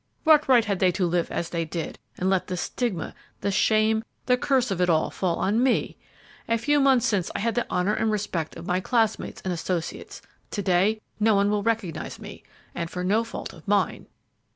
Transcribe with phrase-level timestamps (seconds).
[0.23, 4.03] What right had they to live as they did, and let the stigma, the shame,
[4.25, 5.95] the curse of it all fall on me?
[6.49, 10.23] A few months since I had the honor and respect of my classmates and associates;
[10.49, 12.41] to day, not one will recognize me,
[12.73, 14.07] and for no fault of mine!"